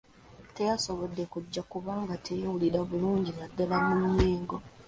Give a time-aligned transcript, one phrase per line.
[0.55, 4.57] Teyasobodde kujja kubanga teyeewuira bulungi naddala mu nnyingo.